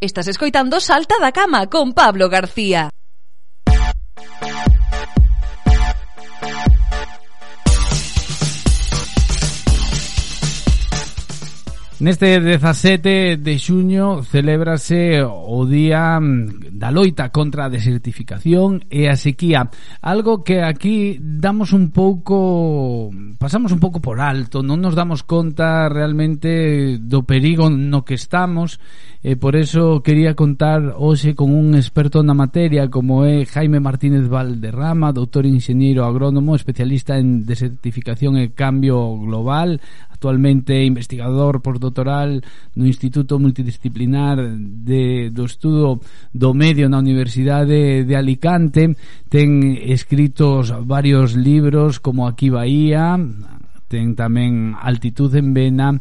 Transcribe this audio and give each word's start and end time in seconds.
Estás 0.00 0.28
escoitando 0.28 0.78
Salta 0.78 1.16
da 1.20 1.32
Cama 1.32 1.66
con 1.66 1.92
Pablo 1.92 2.28
García. 2.28 2.88
Neste 11.98 12.38
17 12.38 13.42
de 13.42 13.58
xuño 13.58 14.22
celébrase 14.22 15.18
o 15.26 15.66
Día 15.66 16.22
mm, 16.22 16.78
da 16.78 16.94
Loita 16.94 17.34
contra 17.34 17.66
a 17.66 17.72
Desertificación 17.74 18.86
e 18.86 19.10
a 19.10 19.18
Sequía. 19.18 19.66
Algo 19.98 20.46
que 20.46 20.62
aquí 20.62 21.18
damos 21.18 21.74
un 21.74 21.90
pouco... 21.90 23.10
pasamos 23.34 23.74
un 23.74 23.82
pouco 23.82 23.98
por 23.98 24.22
alto 24.22 24.62
Non 24.62 24.78
nos 24.78 24.94
damos 24.94 25.26
conta 25.26 25.90
realmente 25.90 27.02
do 27.02 27.26
perigo 27.26 27.66
no 27.66 28.06
que 28.06 28.14
estamos 28.14 28.78
E 29.18 29.34
por 29.34 29.58
eso 29.58 29.98
quería 29.98 30.38
contar 30.38 30.94
hoxe 30.94 31.34
con 31.34 31.50
un 31.50 31.74
experto 31.74 32.22
na 32.22 32.38
materia 32.38 32.86
Como 32.86 33.26
é 33.26 33.42
Jaime 33.42 33.82
Martínez 33.82 34.30
Valderrama, 34.30 35.10
doutor 35.10 35.42
ingeniero 35.42 36.06
agrónomo 36.06 36.54
Especialista 36.54 37.18
en 37.18 37.42
desertificación 37.42 38.38
e 38.38 38.54
cambio 38.54 39.18
global 39.18 39.82
Actualmente 40.06 40.86
investigador 40.86 41.62
por 41.62 41.82
doctoral 41.88 42.44
no 42.76 42.84
Instituto 42.86 43.40
Multidisciplinar 43.40 44.38
de, 44.38 45.32
do 45.32 45.44
Estudo 45.48 46.00
do 46.30 46.52
Medio 46.52 46.86
na 46.86 47.00
Universidade 47.00 48.04
de 48.04 48.14
Alicante 48.14 48.94
ten 49.32 49.76
escritos 49.88 50.70
varios 50.84 51.34
libros 51.34 51.98
como 51.98 52.28
Aquí 52.28 52.52
Bahía 52.52 53.16
ten 53.88 54.12
tamén 54.12 54.76
Altitud 54.76 55.32
en 55.34 55.56
Vena 55.56 55.98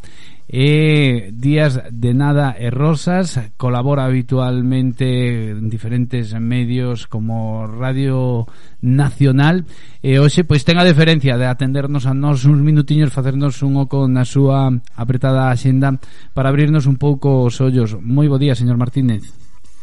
e 0.47 1.31
Días 1.35 1.79
de 1.91 2.13
Nada 2.13 2.55
e 2.55 2.71
Rosas. 2.71 3.39
Colabora 3.55 4.05
habitualmente 4.05 5.51
en 5.51 5.71
diferentes 5.71 6.35
medios 6.39 7.07
como 7.07 7.67
Radio 7.67 8.47
Nacional. 8.79 9.63
E 10.03 10.19
hoxe 10.19 10.43
pois 10.43 10.63
ten 10.63 10.79
a 10.79 10.87
deferencia 10.87 11.39
de 11.39 11.47
atendernos 11.47 12.07
a 12.07 12.15
nós 12.15 12.43
uns 12.43 12.59
minutiños 12.63 13.15
facernos 13.15 13.59
un 13.63 13.75
oco 13.79 14.07
na 14.07 14.23
súa 14.23 14.71
apretada 14.95 15.51
axenda 15.51 15.95
para 16.31 16.51
abrirnos 16.51 16.87
un 16.87 16.99
pouco 16.99 17.47
os 17.47 17.59
ollos. 17.59 17.95
Moi 17.99 18.27
bo 18.27 18.39
día 18.39 18.55
señor 18.55 18.79
Martínez. 18.79 19.27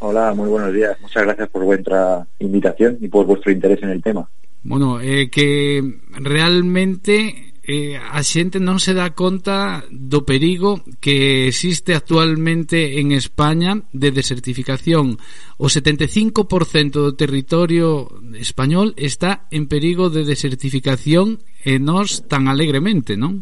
Hola, 0.05 0.37
moi 0.37 0.49
buenos 0.49 0.73
días. 0.73 0.97
Muchas 1.01 1.25
gracias 1.25 1.49
por 1.49 1.65
vuestra 1.65 2.25
invitación 2.41 2.97
y 3.01 3.09
por 3.09 3.25
vuestro 3.25 3.53
interés 3.53 3.81
en 3.81 3.89
el 3.89 4.05
tema. 4.05 4.29
Bueno, 4.65 5.01
eh, 5.01 5.29
que 5.31 5.81
realmente 6.13 7.54
eh, 7.67 7.97
a 7.97 8.21
xente 8.21 8.61
non 8.61 8.77
se 8.77 8.93
dá 8.93 9.17
conta 9.17 9.89
do 9.89 10.29
perigo 10.29 10.85
que 11.01 11.49
existe 11.49 11.97
actualmente 11.97 13.01
en 13.01 13.17
España 13.17 13.81
de 13.93 14.13
desertificación. 14.13 15.17
O 15.57 15.73
75% 15.73 17.01
do 17.01 17.17
territorio 17.17 18.13
español 18.37 18.93
está 19.01 19.49
en 19.49 19.65
perigo 19.65 20.13
de 20.13 20.29
desertificación 20.29 21.41
e 21.65 21.81
nós 21.81 22.29
tan 22.29 22.53
alegremente, 22.53 23.17
non? 23.17 23.41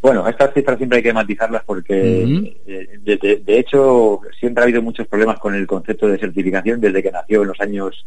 Bueno, 0.00 0.26
estas 0.26 0.54
cifras 0.54 0.78
siempre 0.78 0.98
hay 0.98 1.02
que 1.02 1.12
matizarlas 1.12 1.62
porque, 1.64 1.92
uh 1.92 2.28
-huh. 2.28 2.56
eh, 2.66 2.98
de, 3.02 3.16
de, 3.16 3.36
de, 3.36 3.58
hecho, 3.58 4.20
siempre 4.38 4.62
ha 4.62 4.64
habido 4.64 4.80
muchos 4.80 5.06
problemas 5.06 5.38
con 5.38 5.54
el 5.54 5.66
concepto 5.66 6.06
de 6.06 6.12
desertificación 6.12 6.80
desde 6.80 7.02
que 7.02 7.12
nació 7.12 7.42
en 7.42 7.48
los 7.48 7.60
años, 7.60 8.06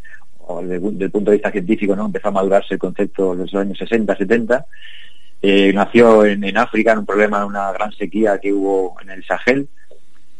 desde 0.63 1.05
el 1.05 1.11
punto 1.11 1.29
de 1.31 1.37
vista 1.37 1.51
científico, 1.51 1.95
¿no? 1.95 2.07
Empezó 2.07 2.29
a 2.29 2.31
madurarse 2.31 2.73
el 2.73 2.79
concepto 2.79 3.33
en 3.33 3.39
los 3.39 3.53
años 3.53 3.77
60, 3.77 4.15
70 4.15 4.65
Eh, 5.45 5.73
nació 5.73 6.25
en, 6.25 6.41
en, 6.45 6.57
África 6.57 6.93
en 6.93 6.99
un 6.99 7.05
problema 7.05 7.39
de 7.39 7.45
una 7.45 7.69
gran 7.73 7.91
sequía 7.91 8.39
que 8.39 8.53
hubo 8.53 8.95
en 9.01 9.09
el 9.09 9.25
Sahel, 9.25 9.67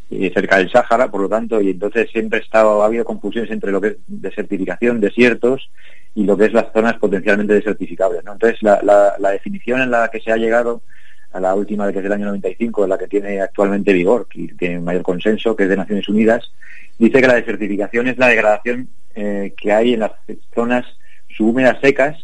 eh, 0.09 0.31
cerca 0.33 0.57
del 0.57 0.71
Sáhara, 0.71 1.11
por 1.11 1.21
lo 1.21 1.27
tanto, 1.27 1.59
y 1.59 1.71
entonces 1.71 2.09
siempre 2.09 2.39
estaba, 2.39 2.83
ha 2.83 2.88
habido 2.88 3.03
confusiones 3.03 3.51
entre 3.51 3.71
lo 3.71 3.81
que 3.81 3.88
es 3.89 3.97
desertificación, 4.07 5.01
desiertos, 5.01 5.69
y 6.15 6.23
lo 6.23 6.38
que 6.38 6.45
es 6.45 6.53
las 6.53 6.71
zonas 6.71 6.97
potencialmente 6.99 7.53
desertificables. 7.53 8.23
¿no? 8.23 8.33
Entonces, 8.33 8.63
la, 8.63 8.79
la, 8.81 9.15
la, 9.19 9.31
definición 9.31 9.81
en 9.81 9.91
la 9.91 10.09
que 10.09 10.22
se 10.22 10.31
ha 10.31 10.38
llegado 10.38 10.81
a 11.33 11.39
la 11.39 11.55
última, 11.55 11.91
que 11.91 11.97
es 11.97 12.03
del 12.03 12.13
año 12.13 12.27
95, 12.27 12.88
la 12.88 12.97
que 12.97 13.07
tiene 13.07 13.41
actualmente 13.41 13.91
vigor, 13.91 14.27
que 14.27 14.47
tiene 14.57 14.79
mayor 14.79 15.01
consenso, 15.01 15.55
que 15.55 15.63
es 15.63 15.69
de 15.69 15.77
Naciones 15.77 16.07
Unidas, 16.07 16.51
dice 16.97 17.21
que 17.21 17.27
la 17.27 17.35
desertificación 17.35 18.07
es 18.07 18.17
la 18.17 18.27
degradación 18.27 18.88
eh, 19.16 19.53
que 19.57 19.72
hay 19.73 19.93
en 19.93 20.01
las 20.01 20.11
zonas 20.53 20.85
subhúmedas 21.35 21.79
secas 21.81 22.17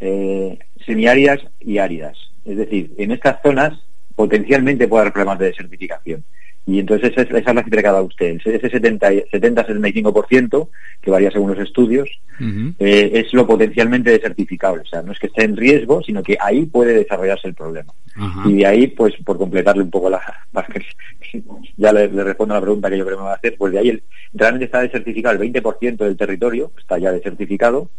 eh, 0.00 0.58
semiáridas 0.84 1.40
y 1.60 1.78
áridas. 1.78 2.18
Es 2.44 2.56
decir, 2.56 2.92
en 2.98 3.12
estas 3.12 3.40
zonas 3.42 3.72
potencialmente 4.14 4.88
puede 4.88 5.02
haber 5.02 5.12
problemas 5.12 5.38
de 5.38 5.46
desertificación. 5.46 6.24
Y 6.66 6.78
entonces 6.78 7.12
esa 7.14 7.22
es, 7.22 7.44
la 7.44 7.62
cifra 7.62 7.82
que 7.82 7.88
ha 7.88 7.92
dado 7.92 8.06
usted. 8.06 8.38
Ese 8.42 8.70
70-75%, 8.70 10.68
que 11.02 11.10
varía 11.10 11.30
según 11.30 11.50
los 11.50 11.58
estudios, 11.58 12.08
uh 12.40 12.44
-huh. 12.44 12.74
eh, 12.78 13.10
es 13.14 13.34
lo 13.34 13.46
potencialmente 13.46 14.10
desertificable. 14.10 14.80
O 14.82 14.86
sea, 14.86 15.02
no 15.02 15.12
es 15.12 15.18
que 15.18 15.26
esté 15.26 15.44
en 15.44 15.56
riesgo, 15.56 16.02
sino 16.02 16.22
que 16.22 16.38
ahí 16.40 16.64
puede 16.64 16.94
desarrollarse 16.94 17.48
el 17.48 17.54
problema. 17.54 17.92
Uh 18.16 18.20
-huh. 18.22 18.50
Y 18.50 18.54
de 18.58 18.66
ahí, 18.66 18.86
pues, 18.86 19.14
por 19.24 19.36
completarle 19.36 19.82
un 19.82 19.90
poco 19.90 20.08
la... 20.08 20.22
ya 21.76 21.92
le, 21.92 22.08
le, 22.08 22.24
respondo 22.24 22.54
a 22.54 22.58
la 22.58 22.62
pregunta 22.62 22.88
que 22.88 22.96
yo 22.96 23.04
creo 23.04 23.18
que 23.18 23.22
me 23.22 23.28
va 23.28 23.34
a 23.34 23.36
hacer, 23.36 23.56
pues 23.58 23.72
de 23.72 23.80
ahí 23.80 23.88
el, 23.90 24.02
realmente 24.32 24.64
está 24.64 24.80
desertificado 24.80 25.34
el 25.34 25.52
20% 25.52 25.96
del 25.96 26.16
territorio, 26.16 26.72
está 26.78 26.96
ya 26.96 27.12
desertificado, 27.12 27.90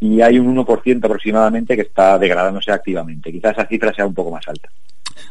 y 0.00 0.20
hay 0.20 0.38
un 0.38 0.56
1% 0.56 1.04
aproximadamente 1.04 1.74
que 1.76 1.82
está 1.82 2.18
degradándose 2.18 2.70
activamente. 2.70 3.32
Quizás 3.32 3.52
esa 3.52 3.66
cifra 3.66 3.92
sea 3.92 4.06
un 4.06 4.14
pouco 4.14 4.30
máis 4.30 4.46
alta. 4.46 4.70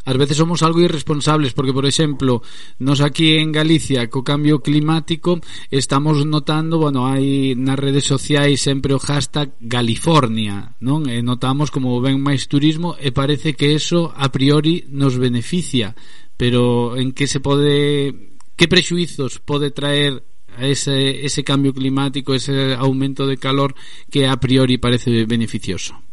ás 0.05 0.17
veces 0.17 0.37
somos 0.37 0.63
algo 0.63 0.81
irresponsables 0.81 1.53
porque 1.53 1.73
por 1.73 1.85
exemplo, 1.85 2.41
nos 2.79 3.01
aquí 3.01 3.37
en 3.37 3.51
Galicia 3.51 4.09
co 4.09 4.23
cambio 4.23 4.59
climático 4.59 5.39
estamos 5.71 6.25
notando, 6.25 6.79
bueno, 6.79 7.07
hai 7.07 7.53
nas 7.55 7.79
redes 7.79 8.05
sociais 8.05 8.61
sempre 8.63 8.93
o 8.93 9.01
hashtag 9.01 9.53
California, 9.67 10.75
non? 10.79 11.07
E 11.11 11.19
notamos 11.21 11.69
como 11.69 11.99
ven 11.99 12.19
máis 12.21 12.45
turismo 12.47 12.95
e 12.97 13.11
parece 13.11 13.53
que 13.53 13.75
eso 13.75 14.13
a 14.15 14.31
priori 14.31 14.87
nos 14.93 15.15
beneficia, 15.19 15.97
pero 16.35 16.95
en 16.95 17.11
que 17.11 17.27
se 17.27 17.39
pode 17.39 18.37
que 18.57 18.67
prexuizos 18.67 19.39
pode 19.39 19.69
traer 19.69 20.23
ese, 20.59 21.25
ese 21.25 21.43
cambio 21.43 21.73
climático, 21.73 22.33
ese 22.33 22.73
aumento 22.73 23.27
de 23.27 23.37
calor 23.37 23.75
que 24.09 24.27
a 24.27 24.37
priori 24.37 24.77
parece 24.77 25.25
beneficioso? 25.25 26.06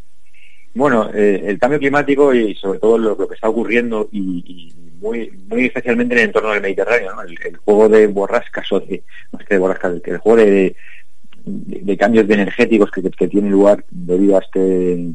Bueno, 0.75 1.09
eh, 1.15 1.43
el 1.47 1.59
cambio 1.59 1.79
climático 1.79 2.35
y 2.35 2.55
sobre 2.57 2.81
todo 2.81 2.99
lo, 2.99 3.15
lo 3.15 3.29
que 3.29 3.35
está 3.35 3.49
ocurriendo 3.49 4.09
y, 4.11 4.43
y, 4.45 4.75
muy 5.01 5.31
muy 5.49 5.67
especialmente 5.67 6.15
en 6.15 6.21
el 6.21 6.27
entorno 6.27 6.51
del 6.51 6.63
Mediterráneo, 6.63 7.15
¿no? 7.15 7.23
el, 7.23 7.39
el, 7.45 7.57
juego 7.59 7.89
de 7.89 8.07
borrascas 8.09 8.73
o 8.73 8.81
de, 8.81 9.03
no 9.33 9.39
es 9.39 9.47
que 9.47 9.55
de 9.55 9.61
borrascas, 9.61 9.93
el, 9.93 10.03
el 10.05 10.19
juego 10.19 10.39
de, 10.39 10.77
de, 11.45 11.81
de 11.81 11.97
cambios 11.97 12.27
de 12.27 12.35
energéticos 12.35 12.91
que, 12.91 13.03
que, 13.03 13.29
tiene 13.29 13.51
lugar 13.51 13.85
debido 13.91 14.37
a 14.37 14.41
este 14.41 15.13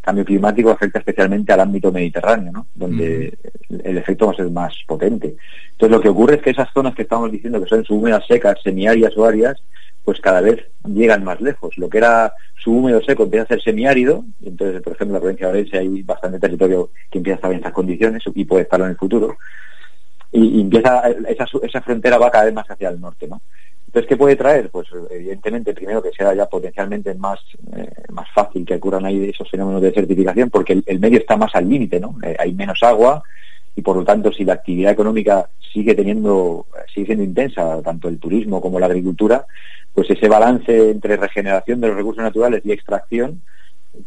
cambio 0.00 0.24
climático 0.24 0.70
afecta 0.70 0.98
especialmente 0.98 1.52
al 1.52 1.60
ámbito 1.60 1.92
mediterráneo, 1.92 2.52
¿no? 2.52 2.66
donde 2.74 3.36
mm. 3.68 3.76
el 3.84 3.98
efecto 3.98 4.26
va 4.26 4.32
a 4.32 4.36
ser 4.36 4.50
más 4.50 4.74
potente. 4.86 5.36
Entonces 5.72 5.96
lo 5.96 6.00
que 6.00 6.08
ocurre 6.08 6.36
es 6.36 6.42
que 6.42 6.50
esas 6.50 6.68
zonas 6.72 6.94
que 6.94 7.02
estamos 7.02 7.30
diciendo 7.30 7.62
que 7.62 7.68
son 7.68 7.84
subhúmedas 7.84 8.26
secas, 8.26 8.58
semiáridas 8.62 9.16
o 9.16 9.24
áridas, 9.24 9.62
pues 10.04 10.20
cada 10.20 10.40
vez 10.40 10.64
llegan 10.84 11.24
más 11.24 11.40
lejos. 11.40 11.76
Lo 11.78 11.88
que 11.88 11.98
era 11.98 12.32
subhúmedo 12.56 13.02
seco 13.02 13.24
empieza 13.24 13.44
a 13.44 13.48
ser 13.48 13.62
semiárido, 13.62 14.24
entonces, 14.42 14.82
por 14.82 14.94
ejemplo, 14.94 15.08
en 15.08 15.14
la 15.14 15.20
provincia 15.20 15.46
de 15.46 15.52
Valencia 15.52 15.80
hay 15.80 16.02
bastante 16.02 16.38
territorio 16.38 16.90
que 17.10 17.18
empieza 17.18 17.36
a 17.36 17.38
estar 17.38 17.50
en 17.52 17.58
estas 17.58 17.72
condiciones 17.72 18.22
y 18.34 18.44
puede 18.44 18.62
estarlo 18.62 18.86
en 18.86 18.92
el 18.92 18.96
futuro. 18.96 19.36
Y, 20.32 20.62
empieza, 20.62 21.02
esa, 21.28 21.46
esa 21.62 21.80
frontera 21.82 22.18
va 22.18 22.30
cada 22.30 22.44
vez 22.44 22.54
más 22.54 22.70
hacia 22.70 22.88
el 22.88 23.00
norte, 23.00 23.28
¿no? 23.28 23.42
Entonces, 23.86 24.08
¿qué 24.08 24.16
puede 24.16 24.36
traer? 24.36 24.70
Pues 24.70 24.88
evidentemente, 25.10 25.74
primero 25.74 26.02
que 26.02 26.12
sea 26.12 26.34
ya 26.34 26.46
potencialmente 26.46 27.14
más, 27.14 27.38
eh, 27.76 27.90
más 28.08 28.26
fácil 28.34 28.64
que 28.64 28.76
ocurran 28.76 29.04
ahí 29.04 29.28
esos 29.28 29.50
fenómenos 29.50 29.82
de 29.82 29.92
certificación, 29.92 30.48
porque 30.48 30.72
el, 30.72 30.82
el 30.86 30.98
medio 30.98 31.18
está 31.18 31.36
más 31.36 31.54
al 31.54 31.68
límite, 31.68 32.00
¿no? 32.00 32.16
Eh, 32.22 32.34
hay 32.38 32.54
menos 32.54 32.82
agua 32.82 33.22
y 33.74 33.82
por 33.82 33.96
lo 33.96 34.04
tanto, 34.04 34.32
si 34.32 34.44
la 34.44 34.54
actividad 34.54 34.92
económica 34.92 35.48
sigue 35.72 35.94
teniendo, 35.94 36.66
sigue 36.92 37.06
siendo 37.06 37.24
intensa, 37.24 37.80
tanto 37.82 38.08
el 38.08 38.18
turismo 38.18 38.60
como 38.60 38.78
la 38.78 38.86
agricultura, 38.86 39.46
pues 39.94 40.10
ese 40.10 40.28
balance 40.28 40.90
entre 40.90 41.16
regeneración 41.16 41.80
de 41.80 41.88
los 41.88 41.96
recursos 41.96 42.22
naturales 42.22 42.62
y 42.64 42.72
extracción 42.72 43.42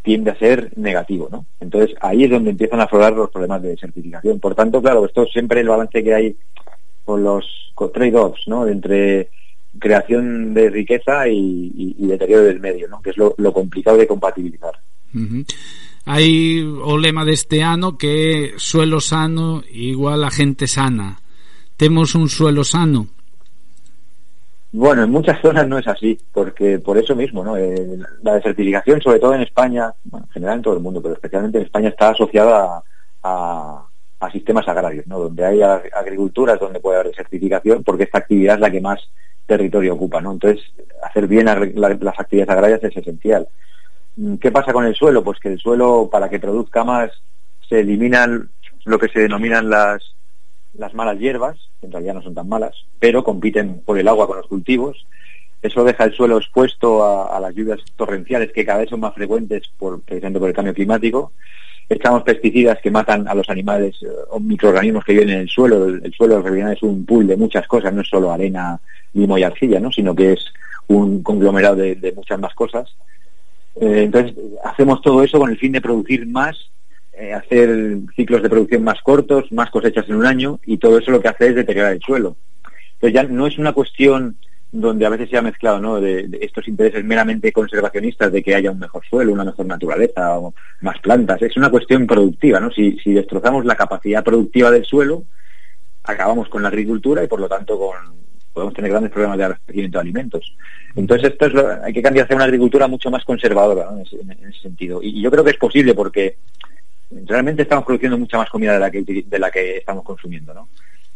tiende 0.02 0.32
a 0.32 0.40
ser 0.40 0.72
negativo, 0.78 1.30
¿no? 1.32 1.46
Entonces, 1.60 1.96
ahí 2.02 2.24
es 2.24 2.32
donde 2.32 2.52
empiezan 2.52 2.80
a 2.80 2.84
aflorar 2.84 3.14
los 3.14 3.30
problemas 3.30 3.62
de 3.62 3.70
desertificación. 3.70 4.40
Por 4.40 4.56
tanto, 4.56 4.82
claro, 4.82 5.06
esto 5.06 5.26
siempre 5.28 5.62
el 5.62 5.68
balance 5.68 6.04
que 6.04 6.14
hay 6.14 6.36
con 7.04 7.24
los 7.24 7.46
trade-offs, 7.94 8.48
¿no? 8.48 8.68
Entre 8.68 9.30
creación 9.80 10.54
de 10.54 10.70
riqueza 10.70 11.28
y, 11.28 11.96
deterioro 12.00 12.44
del 12.44 12.60
medio, 12.60 12.88
¿no? 12.88 13.02
que 13.02 13.12
es 13.12 13.18
lo, 13.18 13.36
complicado 13.54 13.98
de 13.98 14.08
compatibilizar. 14.08 14.74
Hai 16.06 16.62
o 16.62 16.98
lema 17.02 17.26
deste 17.26 17.66
ano 17.66 17.98
que 17.98 18.54
suelo 18.62 19.02
sano 19.02 19.66
igual 19.74 20.22
a 20.24 20.30
gente 20.30 20.70
sana. 20.70 21.18
Temos 21.78 22.14
un 22.14 22.30
suelo 22.30 22.64
sano. 22.64 23.08
Bueno, 24.72 25.04
en 25.04 25.10
muchas 25.10 25.42
zonas 25.42 25.68
no 25.68 25.80
es 25.80 25.88
así, 25.88 26.16
porque 26.32 26.78
por 26.78 26.98
eso 26.98 27.16
mismo, 27.16 27.44
¿no? 27.44 27.58
Eh, 27.58 27.98
la 28.22 28.36
desertificación, 28.36 29.02
sobre 29.02 29.20
todo 29.20 29.34
en 29.34 29.42
España, 29.42 29.92
bueno, 30.04 30.28
en 30.28 30.34
general 30.34 30.58
en 30.58 30.62
todo 30.62 30.74
el 30.76 30.84
mundo, 30.84 31.02
pero 31.02 31.16
especialmente 31.16 31.58
en 31.58 31.64
España, 31.64 31.90
está 31.90 32.10
asociada 32.10 32.84
a, 33.24 33.88
a, 34.20 34.32
sistemas 34.32 34.68
agrarios, 34.68 35.08
¿no? 35.08 35.18
Donde 35.18 35.46
hay 35.46 35.62
agricultura 35.62 36.54
es 36.54 36.60
donde 36.60 36.82
puede 36.82 37.00
haber 37.00 37.12
desertificación, 37.12 37.84
porque 37.84 38.04
esta 38.04 38.20
actividad 38.20 38.56
es 38.56 38.62
la 38.62 38.70
que 38.70 38.82
más 38.82 39.00
territorio 39.46 39.94
ocupa, 39.94 40.22
¿no? 40.22 40.34
Entonces, 40.34 40.64
hacer 41.02 41.26
bien 41.28 41.46
las 41.46 42.20
actividades 42.20 42.50
agrarias 42.50 42.84
es 42.84 42.98
esencial. 42.98 43.48
Mm, 44.16 44.36
¿Qué 44.36 44.52
pasa 44.52 44.74
con 44.74 44.86
el 44.86 44.96
suelo? 44.96 45.24
Pues 45.24 45.40
que 45.40 45.50
el 45.54 45.60
suelo, 45.60 46.10
para 46.12 46.30
que 46.30 46.40
produzca 46.40 46.84
más, 46.84 47.12
se 47.68 47.80
eliminan 47.80 48.50
lo 48.86 49.00
que 49.00 49.08
se 49.10 49.20
denominan 49.20 49.70
las, 49.70 50.16
las 50.74 50.94
malas 50.94 51.20
hierbas, 51.20 51.58
que 51.80 51.88
en 51.88 51.92
realidad 51.92 52.16
no 52.16 52.22
son 52.22 52.36
tan 52.36 52.48
malas, 52.48 52.76
pero 53.00 53.24
compiten 53.24 53.82
por 53.82 53.98
el 53.98 54.08
agua 54.08 54.28
con 54.28 54.38
los 54.38 54.48
cultivos. 54.48 55.06
Eso 55.62 55.84
deja 55.84 56.04
el 56.04 56.14
suelo 56.14 56.38
expuesto 56.38 57.04
a, 57.04 57.40
las 57.40 57.56
lluvias 57.56 57.80
torrenciales 57.96 58.52
que 58.52 58.66
cada 58.66 58.80
vez 58.80 58.90
son 58.90 59.00
más 59.00 59.16
frecuentes 59.16 59.68
por, 59.80 60.02
precisamente 60.02 60.40
por 60.40 60.50
el 60.50 60.56
cambio 60.56 60.76
climático. 60.76 61.32
Echamos 61.90 62.24
pesticidas 62.24 62.80
que 62.82 62.92
matan 62.92 63.28
a 63.28 63.34
los 63.34 63.50
animales 63.50 63.96
eh, 64.04 64.08
o 64.30 64.40
microorganismos 64.40 65.04
que 65.04 65.14
viven 65.14 65.30
en 65.30 65.40
el 65.42 65.50
suelo. 65.50 65.86
El, 65.86 66.14
suelo 66.14 66.38
en 66.38 66.44
realidad 66.44 66.72
es 66.72 66.84
un 66.84 67.06
pool 67.06 67.26
de 67.28 67.38
muchas 67.38 67.68
cosas, 67.68 67.94
no 67.94 68.02
es 68.02 68.08
solo 68.08 68.32
arena, 68.32 68.80
limo 69.14 69.38
y 69.38 69.44
arcilla, 69.44 69.80
¿no? 69.80 69.92
sino 69.92 70.16
que 70.16 70.34
es 70.34 70.46
un 70.88 71.24
conglomerado 71.24 71.78
de, 71.78 72.14
muchas 72.16 72.40
más 72.40 72.54
cosas. 72.54 72.96
Eh, 73.82 74.04
entonces, 74.04 74.36
hacemos 74.64 75.02
todo 75.02 75.24
eso 75.24 75.40
con 75.40 75.50
el 75.50 75.58
fin 75.58 75.72
de 75.72 75.82
producir 75.82 76.26
más 76.28 76.72
eh, 77.18 77.34
hacer 77.34 77.98
ciclos 78.14 78.44
de 78.44 78.50
producción 78.50 78.84
más 78.84 79.02
cortos, 79.02 79.50
más 79.54 79.70
cosechas 79.70 80.04
en 80.10 80.16
un 80.16 80.26
año, 80.26 80.60
y 80.66 80.78
todo 80.78 80.98
eso 80.98 81.12
lo 81.12 81.22
que 81.22 81.30
hace 81.30 81.48
es 81.48 81.56
deteriorar 81.56 81.94
el 81.94 82.02
suelo. 82.02 82.36
Entonces 82.96 83.14
ya 83.14 83.24
no 83.24 83.48
es 83.48 83.58
una 83.58 83.72
cuestión 83.72 84.38
donde 84.70 85.06
a 85.06 85.10
veces 85.10 85.30
se 85.30 85.38
ha 85.38 85.42
mezclado 85.42 85.80
¿no? 85.80 86.02
de, 86.02 86.28
estos 86.42 86.68
intereses 86.68 87.06
meramente 87.06 87.54
conservacionistas 87.54 88.34
de 88.34 88.44
que 88.44 88.54
haya 88.54 88.72
un 88.72 88.80
mejor 88.80 89.06
suelo, 89.06 89.32
una 89.32 89.46
mejor 89.46 89.66
naturaleza 89.66 90.38
o 90.38 90.54
más 90.82 91.00
plantas. 91.00 91.42
Es 91.42 91.56
una 91.56 91.70
cuestión 91.70 92.06
productiva. 92.06 92.60
¿no? 92.60 92.70
Si, 92.72 92.98
si 93.00 93.14
destrozamos 93.14 93.64
la 93.64 93.76
capacidad 93.76 94.22
productiva 94.22 94.70
del 94.70 94.84
suelo, 94.84 95.24
acabamos 96.04 96.50
con 96.50 96.64
la 96.64 96.68
agricultura 96.68 97.24
y 97.24 97.28
por 97.28 97.40
lo 97.40 97.48
tanto 97.48 97.80
con, 97.80 97.96
podemos 98.56 98.74
tener 98.74 98.90
grandes 98.90 99.12
problemas 99.12 99.38
de 99.38 99.44
abastecimiento 99.44 99.98
de 100.00 100.02
alimentos. 100.02 100.56
Entonces 100.96 101.34
esto 101.34 101.46
es 101.46 101.84
hay 101.84 101.94
que 101.94 102.02
cambiar 102.02 102.24
hacia 102.24 102.38
una 102.38 102.46
agricultura 102.46 102.88
mucho 102.88 103.12
más 103.12 103.24
conservadora 103.24 103.90
en, 103.92 104.32
ese, 104.32 104.62
sentido. 104.62 105.04
y, 105.04 105.22
yo 105.22 105.30
creo 105.30 105.44
que 105.44 105.52
es 105.52 105.58
posible 105.58 105.94
porque 105.94 106.38
realmente 107.26 107.64
estamos 107.64 107.86
produciendo 107.86 108.18
mucha 108.18 108.38
más 108.38 108.50
comida 108.50 108.74
de 108.74 108.80
la 108.80 108.90
que, 108.90 109.04
de 109.04 109.40
la 109.40 109.52
que 109.52 109.78
estamos 109.78 110.04
consumiendo, 110.04 110.54
¿no? 110.54 110.70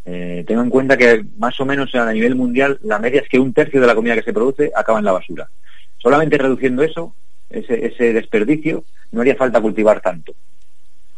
Eh, 0.05 0.43
tengo 0.47 0.61
en 0.61 0.69
cuenta 0.69 0.97
que 0.97 1.23
más 1.37 1.59
o 1.59 1.65
menos 1.65 1.93
a 1.93 2.11
nivel 2.11 2.35
mundial 2.35 2.79
la 2.83 2.99
media 2.99 3.21
es 3.21 3.29
que 3.29 3.39
un 3.39 3.53
tercio 3.53 3.81
de 3.81 3.87
la 3.87 3.95
comida 3.95 4.15
que 4.15 4.23
se 4.23 4.33
produce 4.33 4.71
acaba 4.75 4.99
en 4.99 5.05
la 5.05 5.11
basura. 5.11 5.49
Solamente 5.97 6.37
reduciendo 6.37 6.83
eso, 6.83 7.15
ese, 7.49 8.13
desperdicio, 8.13 8.85
no 9.11 9.21
haría 9.21 9.35
falta 9.35 9.61
cultivar 9.61 10.01
tanto. 10.01 10.33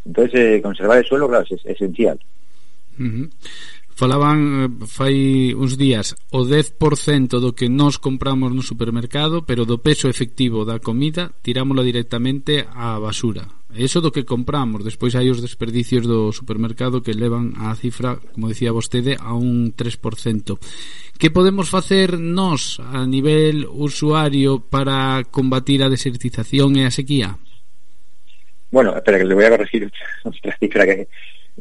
Entonces, 0.06 0.39
eh, 0.39 0.62
conservar 0.62 0.97
el 0.97 1.06
suelo, 1.06 1.27
claro, 1.29 1.45
es, 1.50 1.65
esencial. 1.65 2.19
Falaban 3.95 4.39
eh, 4.39 4.69
fai 4.88 5.53
uns 5.53 5.77
días 5.77 6.15
o 6.31 6.43
10% 6.47 7.39
do 7.39 7.53
que 7.53 7.69
nós 7.69 7.97
compramos 7.97 8.55
no 8.55 8.63
supermercado, 8.63 9.43
pero 9.43 9.67
do 9.67 9.79
peso 9.79 10.07
efectivo 10.07 10.63
da 10.65 10.79
comida 10.79 11.31
tirámoslo 11.43 11.83
directamente 11.83 12.65
á 12.65 12.97
basura. 12.97 13.45
Eso 13.71 14.03
do 14.03 14.11
que 14.11 14.27
compramos, 14.27 14.83
despois 14.83 15.15
hai 15.15 15.31
os 15.31 15.39
desperdicios 15.39 16.03
do 16.03 16.35
supermercado 16.35 16.99
que 16.99 17.15
levan 17.15 17.55
a 17.55 17.71
cifra, 17.79 18.19
como 18.19 18.51
dicía 18.51 18.75
vostede, 18.75 19.15
a 19.15 19.31
un 19.31 19.71
3%. 19.71 20.59
Que 21.15 21.31
podemos 21.31 21.71
facer 21.71 22.19
nós 22.19 22.83
a 22.83 23.07
nivel 23.07 23.63
usuario 23.71 24.59
para 24.59 25.23
combatir 25.31 25.87
a 25.87 25.91
desertización 25.91 26.75
e 26.75 26.83
a 26.83 26.91
sequía? 26.91 27.39
Bueno, 28.71 28.91
espera, 28.95 29.19
que 29.19 29.27
le 29.27 29.35
voy 29.35 29.45
a 29.45 29.55
corregir 29.55 29.91
otra 30.23 30.51
cifra 30.59 30.83
que 30.83 31.07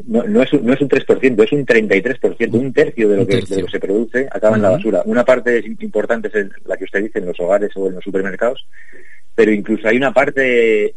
no, 0.06 0.22
no, 0.24 0.42
es, 0.42 0.52
no 0.52 0.72
es 0.72 0.80
un 0.80 0.88
3%, 0.88 1.44
es 1.44 1.52
un 1.52 1.66
33%, 1.66 2.52
un 2.52 2.72
tercio 2.72 3.08
de 3.08 3.16
lo, 3.16 3.26
que, 3.26 3.36
de 3.36 3.60
lo 3.60 3.66
que 3.66 3.72
se 3.72 3.80
produce 3.80 4.28
acaba 4.30 4.56
en 4.56 4.62
la 4.62 4.70
basura. 4.70 5.02
Una 5.04 5.24
parte 5.24 5.62
importante 5.80 6.28
es 6.32 6.48
la 6.64 6.76
que 6.76 6.84
usted 6.84 7.02
dice 7.02 7.18
en 7.18 7.26
los 7.26 7.40
hogares 7.40 7.70
o 7.76 7.88
en 7.88 7.96
los 7.96 8.04
supermercados, 8.04 8.66
pero 9.34 9.52
incluso 9.52 9.88
hay 9.88 9.96
una 9.96 10.12
parte 10.12 10.94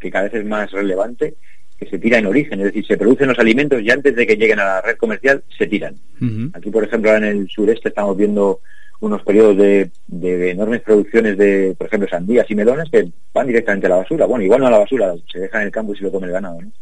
que 0.00 0.10
cada 0.10 0.24
vez 0.24 0.34
es 0.34 0.44
más 0.44 0.70
relevante 0.72 1.34
que 1.78 1.86
se 1.86 1.98
tira 1.98 2.18
en 2.18 2.26
origen, 2.26 2.58
es 2.60 2.66
decir, 2.66 2.86
se 2.86 2.96
producen 2.96 3.28
los 3.28 3.38
alimentos 3.38 3.82
y 3.82 3.90
antes 3.90 4.16
de 4.16 4.26
que 4.26 4.36
lleguen 4.36 4.60
a 4.60 4.64
la 4.64 4.80
red 4.80 4.96
comercial 4.96 5.42
se 5.56 5.66
tiran. 5.66 5.94
Aquí, 6.54 6.70
por 6.70 6.84
ejemplo, 6.84 7.14
en 7.14 7.24
el 7.24 7.48
sureste 7.48 7.90
estamos 7.90 8.16
viendo 8.16 8.60
unos 9.00 9.22
periodos 9.22 9.58
de, 9.58 9.90
de, 10.06 10.50
enormes 10.50 10.80
producciones 10.80 11.36
de, 11.36 11.74
por 11.76 11.86
ejemplo, 11.88 12.08
sandías 12.08 12.50
y 12.50 12.54
melones 12.54 12.90
que 12.90 13.06
van 13.34 13.46
directamente 13.46 13.86
a 13.88 13.90
la 13.90 13.96
basura. 13.96 14.24
Bueno, 14.24 14.42
igual 14.42 14.60
no 14.60 14.68
a 14.68 14.70
la 14.70 14.78
basura, 14.78 15.14
se 15.30 15.40
dejan 15.40 15.60
en 15.60 15.66
el 15.66 15.72
campo 15.72 15.92
y 15.92 15.98
se 15.98 16.04
lo 16.04 16.10
come 16.10 16.28
el 16.28 16.32
ganado. 16.32 16.62
¿no? 16.62 16.72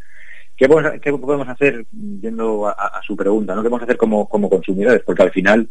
¿Qué 0.56 0.68
podemos, 0.68 1.48
hacer, 1.48 1.84
yendo 2.20 2.68
a, 2.68 3.00
su 3.04 3.16
pregunta, 3.16 3.54
¿no? 3.54 3.62
¿qué 3.62 3.68
podemos 3.68 3.82
hacer 3.82 3.96
como, 3.96 4.28
consumidores? 4.28 5.02
Porque 5.04 5.22
al 5.22 5.32
final 5.32 5.68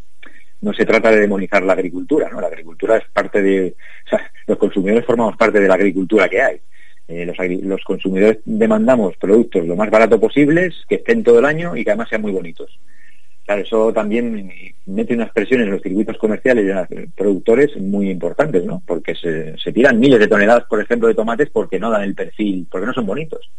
no 0.61 0.73
se 0.73 0.85
trata 0.85 1.09
de 1.09 1.21
demonizar 1.21 1.63
la 1.63 1.73
agricultura, 1.73 2.29
¿no? 2.29 2.41
La 2.41 2.47
agricultura 2.47 2.97
es 2.97 3.03
parte 3.13 3.41
de... 3.41 3.75
O 4.05 4.09
sea, 4.09 4.31
los 4.45 4.57
consumidores 4.57 5.05
formamos 5.05 5.37
parte 5.37 5.59
de 5.59 5.67
la 5.67 5.75
agricultura 5.75 6.27
que 6.27 6.41
hay. 6.41 6.61
Eh, 7.07 7.25
los, 7.63 7.83
consumidores 7.83 8.39
demandamos 8.45 9.15
productos 9.17 9.65
lo 9.65 9.75
más 9.75 9.89
barato 9.89 10.19
posibles, 10.19 10.73
que 10.87 10.95
estén 10.95 11.23
todo 11.23 11.39
el 11.39 11.45
año 11.45 11.75
y 11.77 11.83
que 11.83 11.91
además 11.91 12.09
sean 12.09 12.21
muy 12.21 12.31
bonitos. 12.33 12.77
Claro, 13.45 13.61
eso 13.61 13.93
también 13.93 14.51
mete 14.85 15.13
unas 15.13 15.31
presiones 15.31 15.67
en 15.67 15.73
los 15.73 15.81
circuitos 15.81 16.17
comerciales 16.17 16.65
y 16.65 16.69
en 16.69 16.75
los 16.75 16.87
productores 17.13 17.75
muy 17.77 18.09
importantes, 18.09 18.63
¿no? 18.63 18.81
Porque 18.85 19.15
se 19.15 19.73
tiran 19.73 19.99
miles 19.99 20.19
de 20.19 20.27
toneladas, 20.27 20.63
por 20.65 20.81
ejemplo, 20.81 21.09
de 21.09 21.15
tomates 21.15 21.49
porque 21.49 21.79
no 21.79 21.89
dan 21.89 22.03
el 22.03 22.15
perfil, 22.15 22.67
porque 22.69 22.87
no 22.87 22.93
son 22.93 23.05
bonitos. 23.05 23.49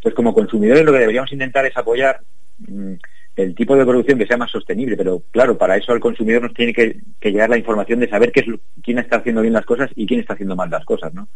Entonces, 0.00 0.16
como 0.16 0.32
consumidores 0.32 0.82
lo 0.82 0.92
que 0.92 0.98
deberíamos 0.98 1.30
intentar 1.30 1.66
es 1.66 1.76
apoyar 1.76 2.20
mm, 2.58 2.94
el 3.36 3.54
tipo 3.54 3.76
de 3.76 3.84
producción 3.84 4.18
que 4.18 4.26
sea 4.26 4.38
más 4.38 4.50
sostenible, 4.50 4.96
pero 4.96 5.22
claro, 5.30 5.58
para 5.58 5.76
eso 5.76 5.92
al 5.92 6.00
consumidor 6.00 6.42
nos 6.42 6.54
tiene 6.54 6.72
que, 6.72 6.96
llegar 7.20 7.50
la 7.50 7.58
información 7.58 8.00
de 8.00 8.08
saber 8.08 8.32
quién 8.32 8.98
está 8.98 9.16
haciendo 9.16 9.42
bien 9.42 9.52
las 9.52 9.66
cosas 9.66 9.90
y 9.94 10.06
quién 10.06 10.20
está 10.20 10.32
haciendo 10.32 10.56
mal 10.56 10.70
las 10.70 10.86
cosas, 10.86 11.12
¿no? 11.12 11.28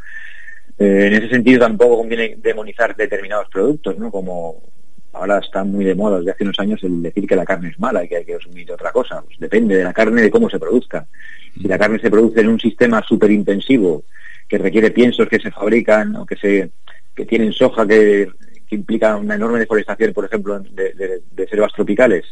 Eh, 0.79 1.09
en 1.09 1.13
ese 1.13 1.29
sentido 1.29 1.61
tampoco 1.61 1.99
conviene 1.99 2.37
demonizar 2.39 2.97
determinados 2.97 3.49
productos, 3.51 3.99
¿no? 3.99 4.11
Como 4.11 4.63
ahora 5.13 5.39
está 5.39 5.63
muy 5.63 5.85
de 5.85 5.95
moda 5.95 6.19
desde 6.19 6.33
hace 6.33 6.45
unos 6.45 6.59
años 6.59 6.83
el 6.83 7.03
decir 7.03 7.27
que 7.27 7.37
la 7.37 7.45
carne 7.45 7.69
es 7.69 7.79
mala 7.79 8.03
y 8.03 8.09
que 8.09 8.17
hay 8.17 8.25
que 8.25 8.33
consumir 8.33 8.73
otra 8.73 8.93
cosa. 8.93 9.23
Pues 9.23 9.39
depende 9.39 9.77
de 9.77 9.85
la 9.85 9.93
carne, 9.93 10.23
de 10.23 10.31
cómo 10.31 10.49
se 10.49 10.59
produzca. 10.59 11.07
Si 11.55 11.69
la 11.69 11.79
carne 11.79 12.01
se 12.01 12.11
produce 12.11 12.41
en 12.41 12.49
un 12.49 12.59
sistema 12.59 13.03
súper 13.07 13.31
intensivo 13.31 14.05
que 14.49 14.57
requiere 14.57 14.91
piensos 14.91 15.29
que 15.29 15.39
se 15.39 15.51
fabrican 15.51 16.17
o 16.17 16.25
que 16.25 16.37
se 16.37 16.71
que 17.15 17.27
tienen 17.27 17.53
soja 17.53 17.87
que 17.87 18.29
que 18.69 18.77
implica 18.77 19.17
una 19.17 19.35
enorme 19.35 19.59
deforestación, 19.59 20.13
por 20.13 20.25
ejemplo, 20.25 20.59
de, 20.61 21.23
selvas 21.49 21.73
tropicales, 21.73 22.25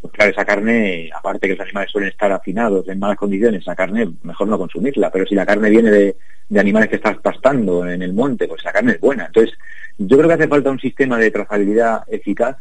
pues 0.00 0.12
claro, 0.12 0.30
esa 0.32 0.44
carne, 0.44 1.10
aparte 1.14 1.48
que 1.48 1.54
los 1.54 1.60
animales 1.60 1.90
suelen 1.90 2.10
estar 2.10 2.30
afinados 2.30 2.86
en 2.88 2.98
malas 2.98 3.16
condiciones, 3.16 3.62
esa 3.62 3.74
carne 3.74 4.12
mejor 4.22 4.48
no 4.48 4.58
consumirla, 4.58 5.10
pero 5.10 5.26
si 5.26 5.34
la 5.34 5.46
carne 5.46 5.70
viene 5.70 5.90
de, 5.90 6.16
animales 6.58 6.90
que 6.90 6.96
estás 6.96 7.16
pastando 7.18 7.88
en 7.88 8.02
el 8.02 8.12
monte, 8.12 8.46
pues 8.46 8.62
la 8.64 8.72
carne 8.72 8.92
es 8.92 9.00
buena. 9.00 9.26
Entonces, 9.26 9.56
yo 9.96 10.16
creo 10.16 10.28
que 10.28 10.34
hace 10.34 10.48
falta 10.48 10.70
un 10.70 10.78
sistema 10.78 11.18
de 11.18 11.30
trazabilidad 11.30 12.02
eficaz 12.06 12.56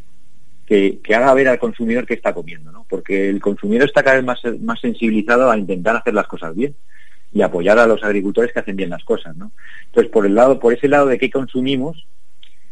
que, 0.65 1.00
haga 1.13 1.34
ver 1.34 1.50
al 1.50 1.60
consumidor 1.60 2.05
qué 2.05 2.13
está 2.13 2.34
comiendo, 2.34 2.72
¿no? 2.72 2.86
Porque 2.89 3.29
el 3.29 3.41
consumidor 3.41 3.88
está 3.88 4.03
cada 4.03 4.15
vez 4.15 4.25
más, 4.25 4.41
más 4.62 4.79
sensibilizado 4.79 5.51
a 5.51 5.58
intentar 5.58 5.96
hacer 5.96 6.13
las 6.13 6.27
cosas 6.27 6.55
bien 6.55 6.75
y 7.34 7.41
apoyar 7.41 7.77
a 7.79 7.88
los 7.88 8.03
agricultores 8.03 8.53
que 8.53 8.60
hacen 8.60 8.75
bien 8.75 8.89
las 8.89 9.03
cosas, 9.03 9.36
¿no? 9.36 9.51
Entonces, 9.88 10.12
por 10.12 10.25
el 10.25 10.36
lado, 10.36 10.60
por 10.60 10.74
ese 10.74 10.88
lado 10.88 11.08
de 11.08 11.17
qué 11.17 11.29
consumimos, 11.29 12.05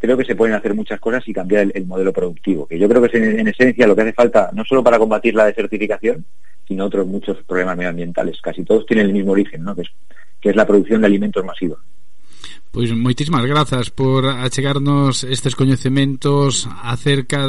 creo 0.01 0.17
que 0.17 0.25
se 0.25 0.35
pueden 0.35 0.55
hacer 0.55 0.73
muchas 0.73 0.99
cosas 0.99 1.25
y 1.27 1.33
cambiar 1.33 1.71
el, 1.73 1.85
modelo 1.85 2.11
productivo, 2.11 2.65
que 2.65 2.79
yo 2.79 2.89
creo 2.89 3.01
que 3.01 3.07
es 3.07 3.13
en, 3.13 3.47
esencia 3.47 3.85
lo 3.85 3.95
que 3.95 4.01
hace 4.01 4.13
falta, 4.13 4.49
no 4.51 4.65
solo 4.65 4.83
para 4.83 4.97
combatir 4.97 5.35
la 5.35 5.45
desertificación, 5.45 6.25
sino 6.67 6.85
otros 6.85 7.05
muchos 7.05 7.37
problemas 7.43 7.77
medioambientales. 7.77 8.41
Casi 8.41 8.63
todos 8.63 8.87
tienen 8.87 9.05
el 9.05 9.13
mismo 9.13 9.33
origen, 9.33 9.63
¿no? 9.63 9.75
que, 9.75 9.83
es, 9.83 9.89
que 10.41 10.49
es 10.49 10.55
la 10.55 10.65
producción 10.65 11.01
de 11.01 11.07
alimentos 11.07 11.45
masivos. 11.45 11.79
Pois 12.71 12.87
moitísimas 12.95 13.43
grazas 13.43 13.91
por 13.91 14.23
achegarnos 14.31 15.27
estes 15.27 15.59
coñecementos 15.59 16.71
acerca 16.79 17.43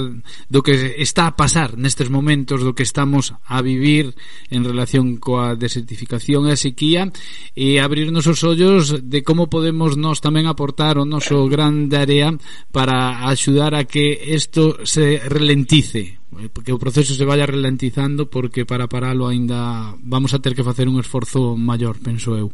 do 0.51 0.67
que 0.67 0.99
está 0.99 1.31
a 1.31 1.39
pasar 1.39 1.79
nestes 1.79 2.11
momentos 2.11 2.67
do 2.67 2.75
que 2.75 2.83
estamos 2.83 3.31
a 3.47 3.63
vivir 3.63 4.19
en 4.51 4.67
relación 4.67 5.23
coa 5.23 5.55
desertificación 5.55 6.51
e 6.51 6.59
a 6.59 6.59
sequía 6.59 7.07
e 7.55 7.79
abrirnos 7.79 8.27
os 8.27 8.43
ollos 8.43 8.99
de 8.99 9.23
como 9.23 9.47
podemos 9.47 9.95
nós 9.95 10.19
tamén 10.19 10.51
aportar 10.51 10.99
o 10.99 11.07
noso 11.07 11.47
gran 11.47 11.87
de 11.87 12.03
area 12.03 12.35
para 12.75 13.23
axudar 13.31 13.79
a 13.79 13.87
que 13.87 14.19
isto 14.27 14.83
se 14.83 15.23
ralentice 15.23 16.19
que 16.67 16.75
o 16.75 16.83
proceso 16.83 17.15
se 17.15 17.23
vaya 17.23 17.47
ralentizando 17.47 18.27
porque 18.27 18.67
para 18.67 18.91
paralo 18.91 19.31
aínda 19.31 19.95
vamos 20.03 20.35
a 20.35 20.43
ter 20.43 20.59
que 20.59 20.67
facer 20.67 20.91
un 20.91 20.99
esforzo 20.99 21.55
maior, 21.55 22.03
penso 22.03 22.35
eu. 22.35 22.51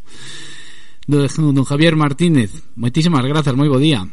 Don 1.09 1.65
Javier 1.65 1.97
Martínez. 1.97 2.51
Moitísimas 2.77 3.25
grazas, 3.25 3.57
moi 3.57 3.69
bo 3.69 3.81
día. 3.81 4.05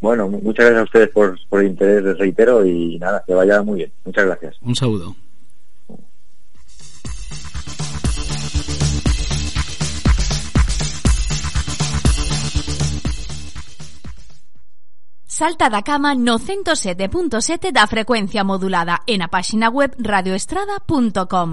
Bueno, 0.00 0.28
muchas 0.28 0.70
gracias 0.70 0.80
a 0.80 0.84
ustedes 0.84 1.10
por, 1.10 1.34
por 1.48 1.60
el 1.60 1.72
interés, 1.72 2.04
les 2.04 2.18
reitero, 2.18 2.64
y 2.64 2.98
nada, 2.98 3.24
que 3.26 3.34
vaya 3.34 3.62
muy 3.62 3.78
bien. 3.78 3.92
Muchas 4.04 4.26
gracias. 4.26 4.56
Un 4.62 4.76
saludo. 4.76 5.16
Salta 15.26 15.70
da 15.70 15.82
cama 15.82 16.14
no 16.14 16.38
107.7 16.38 17.70
da 17.70 17.86
frecuencia 17.86 18.42
modulada 18.42 19.06
e 19.06 19.14
na 19.16 19.30
páxina 19.30 19.70
web 19.70 19.94
radioestrada.com. 19.96 21.50